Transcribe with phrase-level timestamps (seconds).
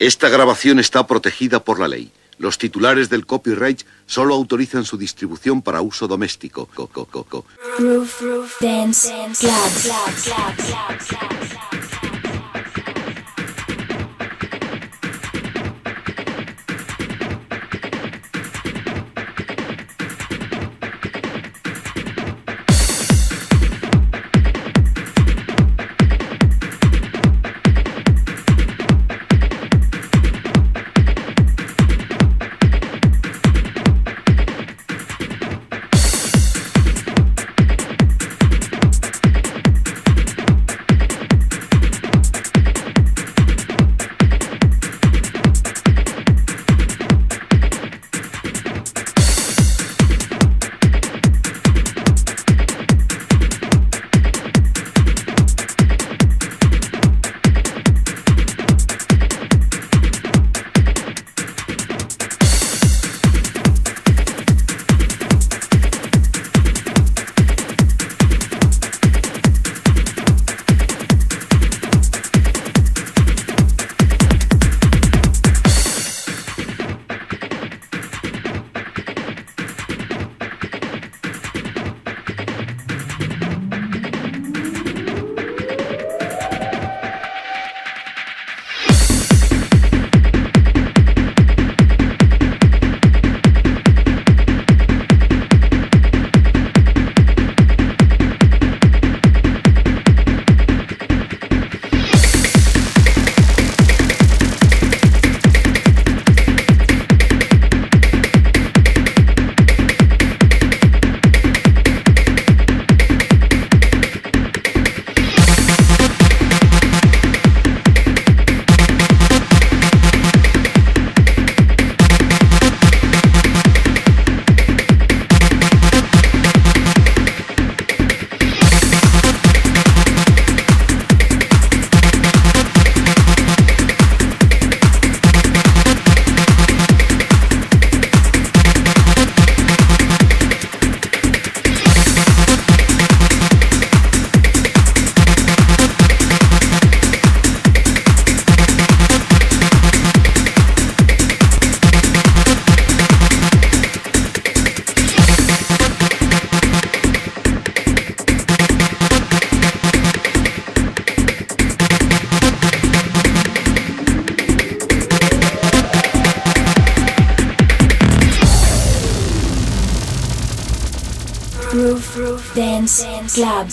[0.00, 2.12] Esta grabación está protegida por la ley.
[2.38, 6.66] Los titulares del copyright solo autorizan su distribución para uso doméstico.
[6.72, 7.44] Co, co, co,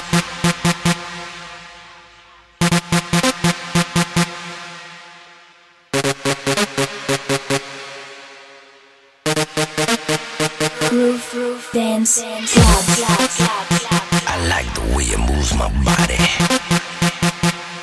[10.92, 14.02] Roof, roof, dance, club, club, club, club.
[14.28, 16.20] I like the way it moves my body.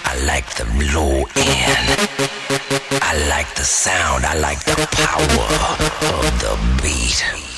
[0.06, 1.98] I like the low end.
[3.02, 4.26] I like the sound.
[4.26, 5.48] I like the power
[6.14, 7.50] of the beat.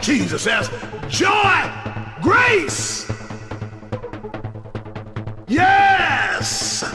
[0.00, 0.70] Jesus as
[1.08, 3.10] joy, grace.
[5.46, 6.93] Yes.